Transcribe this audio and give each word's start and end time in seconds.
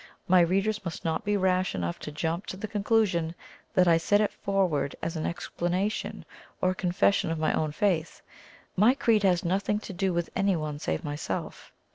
My 0.27 0.39
readers 0.41 0.83
must 0.83 1.05
not 1.05 1.23
be 1.23 1.37
rash 1.37 1.75
enough 1.75 1.99
to 1.99 2.11
jump 2.11 2.47
to 2.47 2.57
the 2.57 2.67
conclusion 2.67 3.35
that 3.75 3.87
I 3.87 3.97
set 3.97 4.19
it 4.19 4.33
forward 4.33 4.95
as 5.03 5.15
an 5.15 5.27
explanation 5.27 6.25
or 6.59 6.73
confession 6.73 7.29
of 7.29 7.37
my 7.37 7.53
own 7.53 7.71
faith; 7.71 8.23
my 8.75 8.95
creed 8.95 9.21
has 9.21 9.45
nothing 9.45 9.77
to 9.81 9.93
do 9.93 10.11
with 10.11 10.31
anyone 10.35 10.79
save 10.79 11.03
myself. 11.03 11.71